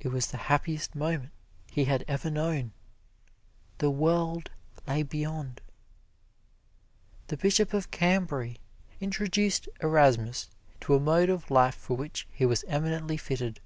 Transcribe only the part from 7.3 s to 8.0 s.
Bishop of